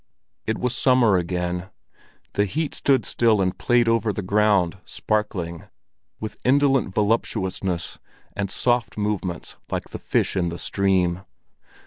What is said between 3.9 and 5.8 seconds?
the ground, sparkling,